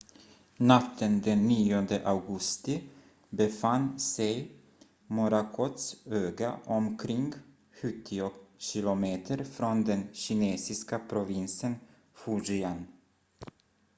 [0.69, 2.75] natten den 9 augusti
[3.29, 4.49] befann sig
[5.07, 7.33] morakots öga omkring
[7.81, 11.75] sjuttio kilometer från den kinesiska provinsen
[12.13, 12.87] fujian